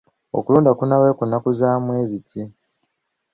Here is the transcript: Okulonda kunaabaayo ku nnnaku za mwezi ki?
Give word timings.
Okulonda 0.37 0.71
kunaabaayo 0.77 1.13
ku 1.17 1.23
nnnaku 1.25 1.49
za 1.59 1.69
mwezi 1.85 2.17
ki? 2.29 2.41